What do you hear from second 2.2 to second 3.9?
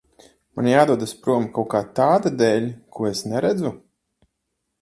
dēļ, ko es neredzu?